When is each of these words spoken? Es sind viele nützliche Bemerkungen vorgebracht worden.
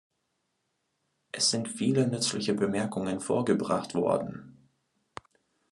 Es 1.31 1.51
sind 1.51 1.69
viele 1.69 2.07
nützliche 2.07 2.55
Bemerkungen 2.55 3.19
vorgebracht 3.19 3.93
worden. 3.93 4.57